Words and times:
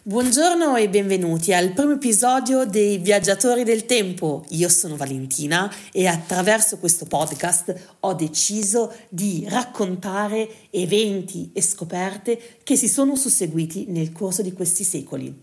Buongiorno 0.00 0.76
e 0.76 0.88
benvenuti 0.88 1.52
al 1.52 1.72
primo 1.72 1.94
episodio 1.94 2.64
dei 2.64 2.98
Viaggiatori 2.98 3.64
del 3.64 3.84
Tempo. 3.84 4.44
Io 4.50 4.68
sono 4.68 4.96
Valentina 4.96 5.70
e 5.92 6.06
attraverso 6.06 6.78
questo 6.78 7.04
podcast 7.04 7.96
ho 8.00 8.14
deciso 8.14 8.94
di 9.08 9.44
raccontare 9.48 10.70
eventi 10.70 11.50
e 11.52 11.60
scoperte 11.60 12.40
che 12.62 12.76
si 12.76 12.86
sono 12.88 13.16
susseguiti 13.16 13.86
nel 13.88 14.12
corso 14.12 14.40
di 14.40 14.52
questi 14.52 14.84
secoli. 14.84 15.36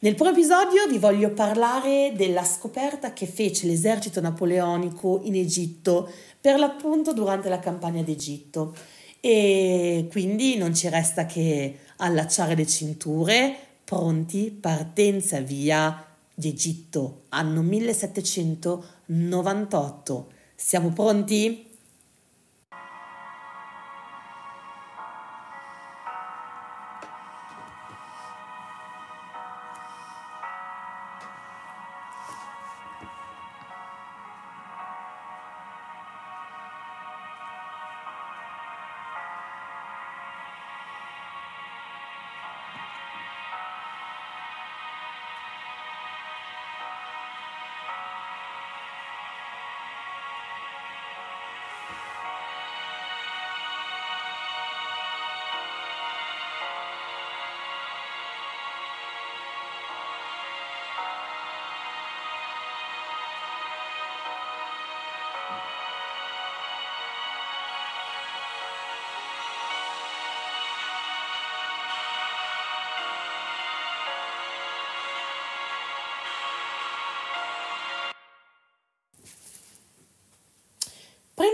Nel 0.00 0.16
primo 0.16 0.30
episodio 0.30 0.86
vi 0.88 0.98
voglio 0.98 1.30
parlare 1.30 2.12
della 2.16 2.44
scoperta 2.44 3.12
che 3.12 3.26
fece 3.26 3.68
l'esercito 3.68 4.20
napoleonico 4.20 5.20
in 5.22 5.36
Egitto 5.36 6.10
per 6.40 6.58
l'appunto 6.58 7.12
durante 7.12 7.48
la 7.48 7.60
campagna 7.60 8.02
d'Egitto 8.02 8.74
e 9.20 10.08
quindi 10.10 10.56
non 10.56 10.74
ci 10.74 10.88
resta 10.88 11.24
che 11.24 11.78
allacciare 11.98 12.56
le 12.56 12.66
cinture 12.66 13.70
Pronti, 13.92 14.56
partenza 14.58 15.40
via 15.40 16.02
d'Egitto, 16.34 17.24
anno 17.28 17.60
1798. 17.60 20.32
Siamo 20.54 20.88
pronti? 20.94 21.71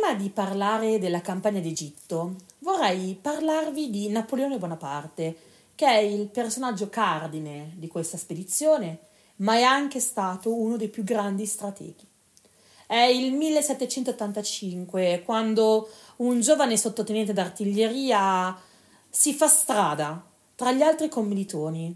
Prima 0.09 0.23
di 0.23 0.31
parlare 0.31 0.99
della 0.99 1.21
campagna 1.21 1.61
d'Egitto, 1.61 2.37
vorrei 2.61 3.15
parlarvi 3.21 3.91
di 3.91 4.09
Napoleone 4.09 4.57
Bonaparte, 4.57 5.37
che 5.75 5.85
è 5.87 5.99
il 5.99 6.29
personaggio 6.29 6.89
cardine 6.89 7.75
di 7.77 7.89
questa 7.89 8.17
spedizione, 8.17 9.01
ma 9.37 9.57
è 9.57 9.63
anche 9.63 10.01
stato 10.01 10.55
uno 10.55 10.79
dei 10.79 10.89
più 10.89 11.05
grandi 11.05 11.45
strateghi. 11.45 12.07
È 12.87 12.97
il 12.97 13.35
1785 13.35 15.25
quando 15.27 15.91
un 16.17 16.41
giovane 16.41 16.79
sottotenente 16.79 17.35
d'artiglieria 17.35 18.59
si 19.11 19.35
fa 19.35 19.47
strada 19.47 20.25
tra 20.55 20.73
gli 20.73 20.81
altri 20.81 21.11
commilitoni, 21.11 21.95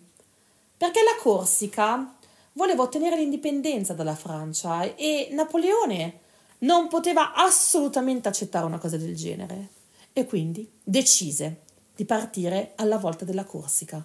perché 0.77 1.01
la 1.03 1.19
Corsica 1.19 2.15
voleva 2.53 2.83
ottenere 2.83 3.17
l'indipendenza 3.17 3.95
dalla 3.95 4.15
Francia 4.15 4.83
e 4.97 5.29
Napoleone 5.31 6.21
non 6.63 6.89
poteva 6.89 7.35
assolutamente 7.35 8.29
accettare 8.29 8.67
una 8.67 8.79
cosa 8.79 8.97
del 8.97 9.15
genere 9.15 9.69
e 10.13 10.25
quindi 10.27 10.71
decise 10.83 11.61
di 11.95 12.05
partire 12.05 12.73
alla 12.77 12.99
volta 12.99 13.25
della 13.25 13.45
Corsica 13.45 14.05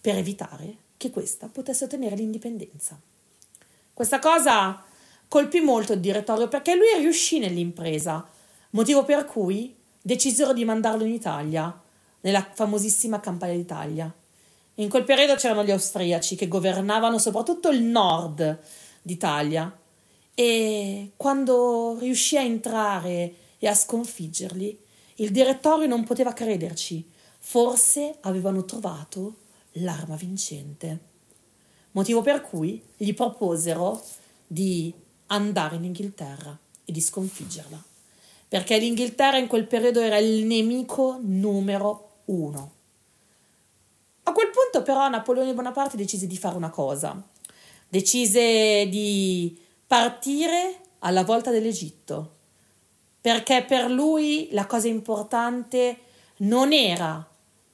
per 0.00 0.16
evitare 0.16 0.76
che 0.96 1.10
questa 1.10 1.48
potesse 1.48 1.84
ottenere 1.84 2.16
l'indipendenza. 2.16 2.98
Questa 3.92 4.18
cosa 4.18 4.82
colpì 5.28 5.60
molto 5.60 5.92
il 5.92 6.00
direttorio 6.00 6.48
perché 6.48 6.74
lui 6.74 6.86
riuscì 6.98 7.38
nell'impresa, 7.38 8.26
motivo 8.70 9.04
per 9.04 9.24
cui 9.24 9.74
decisero 10.00 10.52
di 10.52 10.64
mandarlo 10.64 11.04
in 11.04 11.12
Italia, 11.12 11.80
nella 12.20 12.46
famosissima 12.52 13.20
campagna 13.20 13.54
d'Italia. 13.54 14.12
In 14.74 14.88
quel 14.88 15.04
periodo 15.04 15.34
c'erano 15.34 15.64
gli 15.64 15.70
austriaci 15.70 16.36
che 16.36 16.48
governavano 16.48 17.18
soprattutto 17.18 17.70
il 17.70 17.82
nord 17.82 18.58
d'Italia 19.00 19.74
e 20.38 21.12
quando 21.16 21.96
riuscì 21.98 22.36
a 22.36 22.42
entrare 22.42 23.34
e 23.56 23.66
a 23.66 23.74
sconfiggerli, 23.74 24.78
il 25.14 25.30
direttorio 25.30 25.86
non 25.86 26.04
poteva 26.04 26.34
crederci. 26.34 27.08
Forse 27.38 28.18
avevano 28.20 28.66
trovato 28.66 29.36
l'arma 29.72 30.14
vincente. 30.14 31.00
Motivo 31.92 32.20
per 32.20 32.42
cui 32.42 32.82
gli 32.98 33.14
proposero 33.14 34.04
di 34.46 34.92
andare 35.28 35.76
in 35.76 35.84
Inghilterra 35.84 36.56
e 36.84 36.92
di 36.92 37.00
sconfiggerla. 37.00 37.82
Perché 38.46 38.76
l'Inghilterra 38.76 39.38
in 39.38 39.46
quel 39.46 39.66
periodo 39.66 40.00
era 40.00 40.18
il 40.18 40.44
nemico 40.44 41.18
numero 41.22 42.18
uno. 42.26 42.72
A 44.24 44.32
quel 44.32 44.50
punto 44.50 44.82
però 44.82 45.08
Napoleone 45.08 45.54
Bonaparte 45.54 45.96
decise 45.96 46.26
di 46.26 46.36
fare 46.36 46.56
una 46.56 46.68
cosa. 46.68 47.26
Decise 47.88 48.86
di 48.90 49.64
partire 49.86 50.80
alla 51.00 51.22
volta 51.22 51.50
dell'Egitto, 51.50 52.34
perché 53.20 53.64
per 53.64 53.90
lui 53.90 54.48
la 54.52 54.66
cosa 54.66 54.88
importante 54.88 56.00
non 56.38 56.72
era 56.72 57.24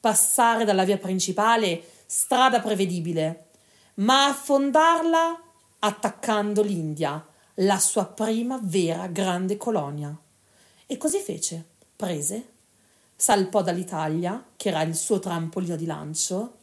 passare 0.01 0.65
dalla 0.65 0.85
via 0.85 0.99
principale, 0.99 1.83
strada 2.05 2.61
prevedibile, 2.61 3.47
ma 3.95 4.27
affondarla 4.27 5.43
attaccando 5.79 6.63
l'India, 6.63 7.25
la 7.57 7.79
sua 7.79 8.07
prima 8.07 8.59
vera 8.63 9.07
grande 9.07 9.57
colonia. 9.57 10.15
E 10.87 10.97
così 10.97 11.19
fece. 11.19 11.71
Prese, 11.97 12.53
salpò 13.15 13.63
dall'Italia, 13.63 14.45
che 14.57 14.69
era 14.69 14.83
il 14.83 14.97
suo 14.97 15.19
trampolino 15.19 15.77
di 15.77 15.87
lancio, 15.87 16.59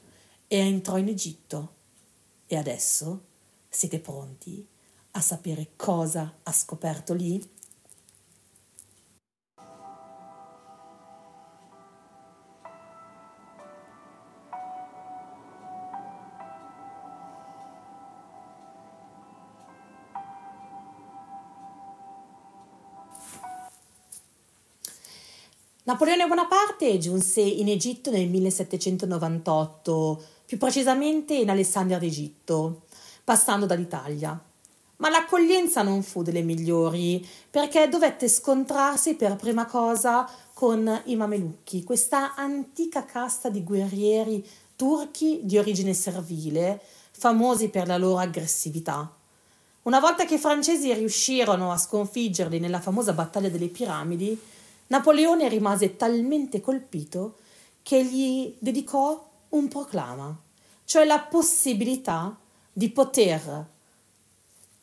e 0.47 0.57
entrò 0.57 0.97
in 0.97 1.07
Egitto. 1.07 1.73
E 2.45 2.57
adesso 2.57 3.21
siete 3.69 3.99
pronti 3.99 4.67
a 5.11 5.21
sapere 5.21 5.71
cosa 5.75 6.35
ha 6.43 6.51
scoperto 6.51 7.13
lì? 7.13 7.57
Napoleone 25.83 26.27
Bonaparte 26.27 26.99
giunse 26.99 27.41
in 27.41 27.67
Egitto 27.67 28.11
nel 28.11 28.29
1798, 28.29 30.23
più 30.45 30.57
precisamente 30.59 31.33
in 31.33 31.49
Alessandria 31.49 31.97
d'Egitto, 31.97 32.83
passando 33.23 33.65
dall'Italia 33.65 34.39
ma 34.99 35.09
l'accoglienza 35.09 35.81
non 35.81 36.03
fu 36.03 36.23
delle 36.23 36.41
migliori 36.41 37.25
perché 37.49 37.87
dovette 37.87 38.27
scontrarsi 38.27 39.15
per 39.15 39.35
prima 39.35 39.65
cosa 39.65 40.29
con 40.53 41.01
i 41.05 41.15
mamelucchi, 41.15 41.83
questa 41.83 42.35
antica 42.35 43.05
casta 43.05 43.49
di 43.49 43.63
guerrieri 43.63 44.45
turchi 44.75 45.39
di 45.43 45.57
origine 45.57 45.93
servile, 45.93 46.81
famosi 47.11 47.69
per 47.69 47.87
la 47.87 47.97
loro 47.97 48.17
aggressività. 48.17 49.13
Una 49.83 49.99
volta 49.99 50.25
che 50.25 50.35
i 50.35 50.39
francesi 50.39 50.93
riuscirono 50.93 51.71
a 51.71 51.77
sconfiggerli 51.77 52.59
nella 52.59 52.81
famosa 52.81 53.13
battaglia 53.13 53.49
delle 53.49 53.67
piramidi, 53.67 54.39
Napoleone 54.87 55.47
rimase 55.47 55.95
talmente 55.95 56.59
colpito 56.61 57.37
che 57.81 58.03
gli 58.03 58.53
dedicò 58.59 59.29
un 59.49 59.67
proclama, 59.67 60.37
cioè 60.83 61.05
la 61.05 61.19
possibilità 61.19 62.37
di 62.71 62.89
poter 62.89 63.67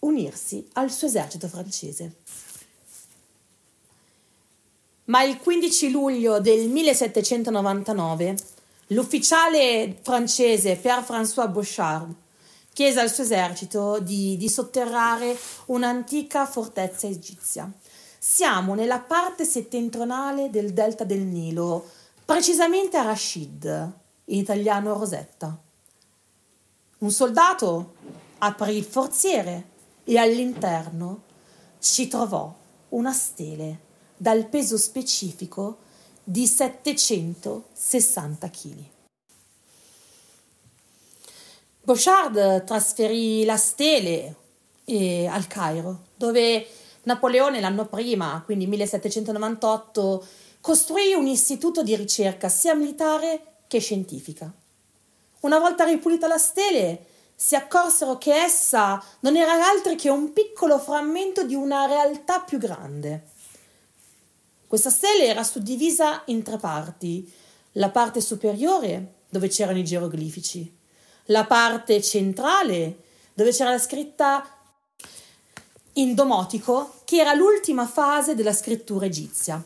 unirsi 0.06 0.66
al 0.74 0.90
suo 0.90 1.06
esercito 1.06 1.48
francese. 1.48 2.16
Ma 5.04 5.22
il 5.22 5.38
15 5.38 5.90
luglio 5.90 6.40
del 6.40 6.68
1799 6.68 8.36
l'ufficiale 8.88 9.98
francese 10.02 10.76
Pierre-François 10.76 11.48
Bouchard 11.50 12.14
chiese 12.72 13.00
al 13.00 13.10
suo 13.10 13.22
esercito 13.22 14.00
di, 14.00 14.36
di 14.36 14.48
sotterrare 14.48 15.36
un'antica 15.66 16.44
fortezza 16.44 17.06
egizia. 17.06 17.70
Siamo 18.18 18.74
nella 18.74 18.98
parte 18.98 19.44
settentrionale 19.44 20.50
del 20.50 20.72
delta 20.72 21.04
del 21.04 21.20
Nilo, 21.20 21.88
precisamente 22.24 22.98
a 22.98 23.02
Rashid, 23.02 23.92
in 24.26 24.38
italiano 24.38 24.98
Rosetta. 24.98 25.56
Un 26.98 27.10
soldato 27.10 27.94
aprì 28.38 28.76
il 28.76 28.84
forziere 28.84 29.74
e 30.08 30.18
all'interno 30.18 31.22
ci 31.80 32.06
trovò 32.06 32.54
una 32.90 33.12
stele 33.12 33.80
dal 34.16 34.46
peso 34.46 34.78
specifico 34.78 35.78
di 36.22 36.46
760 36.46 38.50
kg. 38.50 38.84
Bouchard 41.82 42.64
trasferì 42.64 43.44
la 43.44 43.56
stele 43.56 44.36
eh, 44.84 45.26
al 45.26 45.48
Cairo, 45.48 46.04
dove 46.16 46.66
Napoleone 47.02 47.60
l'anno 47.60 47.86
prima, 47.86 48.42
quindi 48.44 48.66
1798, 48.66 50.26
costruì 50.60 51.14
un 51.14 51.26
istituto 51.26 51.82
di 51.82 51.94
ricerca 51.94 52.48
sia 52.48 52.74
militare 52.74 53.54
che 53.66 53.78
scientifica. 53.78 54.52
Una 55.40 55.58
volta 55.58 55.84
ripulita 55.84 56.26
la 56.26 56.38
stele, 56.38 57.06
si 57.38 57.54
accorsero 57.54 58.16
che 58.16 58.34
essa 58.34 59.02
non 59.20 59.36
era 59.36 59.52
altro 59.68 59.94
che 59.94 60.08
un 60.08 60.32
piccolo 60.32 60.78
frammento 60.78 61.44
di 61.44 61.54
una 61.54 61.84
realtà 61.84 62.40
più 62.40 62.56
grande. 62.56 63.34
Questa 64.66 64.88
stele 64.88 65.26
era 65.26 65.44
suddivisa 65.44 66.22
in 66.26 66.42
tre 66.42 66.56
parti. 66.56 67.30
La 67.72 67.90
parte 67.90 68.22
superiore, 68.22 69.14
dove 69.28 69.48
c'erano 69.48 69.78
i 69.78 69.84
geroglifici, 69.84 70.74
la 71.26 71.44
parte 71.44 72.02
centrale, 72.02 73.02
dove 73.34 73.52
c'era 73.52 73.70
la 73.70 73.78
scritta 73.78 74.44
in 75.94 76.14
domotico, 76.14 77.00
che 77.04 77.18
era 77.18 77.34
l'ultima 77.34 77.86
fase 77.86 78.34
della 78.34 78.54
scrittura 78.54 79.04
egizia. 79.04 79.62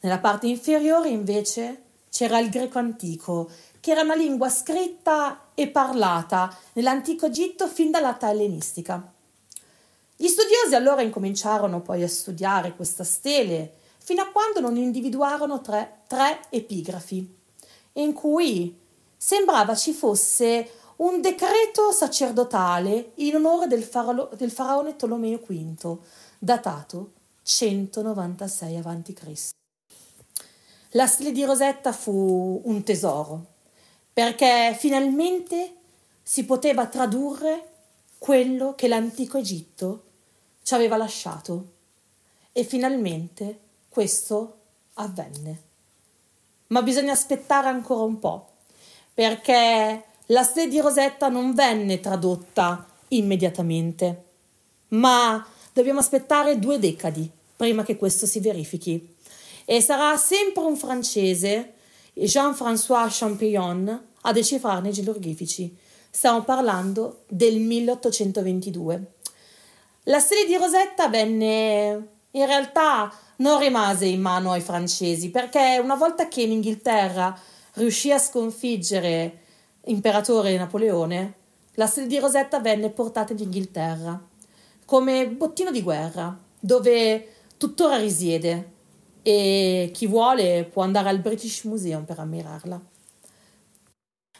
Nella 0.00 0.18
parte 0.18 0.46
inferiore, 0.46 1.08
invece, 1.08 1.82
c'era 2.08 2.38
il 2.38 2.50
greco 2.50 2.78
antico, 2.78 3.50
che 3.80 3.90
era 3.90 4.02
una 4.02 4.14
lingua 4.14 4.48
scritta 4.48 5.48
e 5.54 5.68
parlata 5.68 6.56
nell'antico 6.74 7.26
Egitto 7.26 7.66
fin 7.66 7.90
dall'età 7.90 8.30
ellenistica. 8.30 9.12
Gli 10.16 10.28
studiosi 10.28 10.74
allora 10.74 11.00
incominciarono 11.00 11.80
poi 11.80 12.02
a 12.02 12.08
studiare 12.08 12.76
questa 12.76 13.04
stele 13.04 13.72
fino 13.98 14.22
a 14.22 14.28
quando 14.30 14.60
non 14.60 14.76
individuarono 14.76 15.60
tre, 15.60 16.02
tre 16.06 16.40
epigrafi, 16.50 17.36
in 17.94 18.12
cui 18.12 18.78
sembrava 19.16 19.74
ci 19.74 19.92
fosse 19.92 20.70
un 20.96 21.20
decreto 21.20 21.90
sacerdotale 21.92 23.12
in 23.16 23.36
onore 23.36 23.66
del, 23.66 23.82
faralo, 23.82 24.30
del 24.36 24.50
faraone 24.50 24.96
Tolomeo 24.96 25.40
V, 25.46 25.98
datato 26.38 27.12
196 27.42 28.76
a.C. 28.76 29.50
La 30.90 31.06
stele 31.06 31.32
di 31.32 31.44
Rosetta 31.44 31.92
fu 31.92 32.60
un 32.64 32.82
tesoro, 32.82 33.46
perché 34.20 34.76
finalmente 34.78 35.76
si 36.22 36.44
poteva 36.44 36.86
tradurre 36.88 37.68
quello 38.18 38.74
che 38.74 38.86
l'antico 38.86 39.38
Egitto 39.38 40.02
ci 40.62 40.74
aveva 40.74 40.98
lasciato. 40.98 41.70
E 42.52 42.62
finalmente 42.64 43.58
questo 43.88 44.58
avvenne. 44.94 45.62
Ma 46.66 46.82
bisogna 46.82 47.12
aspettare 47.12 47.68
ancora 47.68 48.02
un 48.02 48.18
po', 48.18 48.48
perché 49.14 50.04
la 50.26 50.42
stele 50.42 50.68
di 50.68 50.80
Rosetta 50.80 51.30
non 51.30 51.54
venne 51.54 52.00
tradotta 52.00 52.86
immediatamente, 53.08 54.24
ma 54.88 55.42
dobbiamo 55.72 56.00
aspettare 56.00 56.58
due 56.58 56.78
decadi 56.78 57.30
prima 57.56 57.84
che 57.84 57.96
questo 57.96 58.26
si 58.26 58.40
verifichi. 58.40 59.16
E 59.64 59.80
sarà 59.80 60.14
sempre 60.18 60.62
un 60.64 60.76
francese, 60.76 61.72
Jean-François 62.12 63.08
Champignon, 63.08 64.08
a 64.22 64.32
decifrarne 64.32 64.88
i 64.88 64.92
geroglifici. 64.92 65.76
Stiamo 66.10 66.42
parlando 66.42 67.22
del 67.28 67.58
1822. 67.60 69.12
La 70.04 70.18
stele 70.18 70.46
di 70.46 70.56
Rosetta 70.56 71.08
venne 71.08 72.08
in 72.30 72.46
realtà 72.46 73.12
non 73.36 73.58
rimase 73.58 74.06
in 74.06 74.20
mano 74.20 74.52
ai 74.52 74.60
francesi 74.60 75.30
perché 75.30 75.80
una 75.82 75.94
volta 75.94 76.28
che 76.28 76.42
in 76.42 76.52
Inghilterra 76.52 77.38
riuscì 77.74 78.12
a 78.12 78.18
sconfiggere 78.18 79.38
imperatore 79.84 80.56
Napoleone, 80.56 81.34
la 81.74 81.86
stele 81.86 82.06
di 82.06 82.18
Rosetta 82.18 82.60
venne 82.60 82.90
portata 82.90 83.32
in 83.32 83.38
Inghilterra 83.38 84.28
come 84.84 85.28
bottino 85.28 85.70
di 85.70 85.82
guerra, 85.82 86.36
dove 86.58 87.28
tuttora 87.56 87.96
risiede 87.96 88.72
e 89.22 89.90
chi 89.94 90.08
vuole 90.08 90.64
può 90.64 90.82
andare 90.82 91.08
al 91.08 91.20
British 91.20 91.62
Museum 91.62 92.02
per 92.02 92.18
ammirarla. 92.18 92.89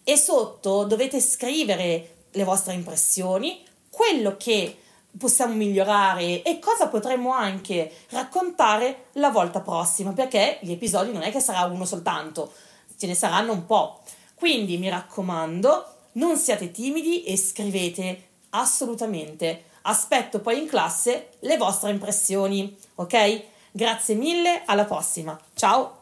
e 0.05 0.15
sotto 0.15 0.85
dovete 0.85 1.19
scrivere 1.19 2.15
le 2.31 2.43
vostre 2.45 2.73
impressioni, 2.73 3.61
quello 3.89 4.37
che 4.37 4.77
possiamo 5.17 5.53
migliorare 5.53 6.41
e 6.43 6.59
cosa 6.59 6.87
potremmo 6.87 7.31
anche 7.31 7.91
raccontare 8.09 9.05
la 9.13 9.29
volta 9.29 9.61
prossima, 9.61 10.11
perché 10.11 10.59
gli 10.61 10.71
episodi 10.71 11.11
non 11.11 11.23
è 11.23 11.31
che 11.31 11.39
sarà 11.39 11.65
uno 11.65 11.85
soltanto, 11.85 12.51
ce 12.97 13.07
ne 13.07 13.15
saranno 13.15 13.53
un 13.53 13.65
po'. 13.65 14.01
Quindi 14.35 14.77
mi 14.77 14.89
raccomando, 14.89 15.85
non 16.13 16.37
siate 16.37 16.71
timidi 16.71 17.23
e 17.23 17.37
scrivete 17.37 18.27
assolutamente. 18.51 19.65
Aspetto 19.83 20.39
poi 20.39 20.59
in 20.59 20.67
classe 20.67 21.29
le 21.39 21.57
vostre 21.57 21.91
impressioni, 21.91 22.75
ok? 22.95 23.43
Grazie 23.71 24.15
mille, 24.15 24.63
alla 24.65 24.85
prossima. 24.85 25.39
Ciao! 25.53 25.98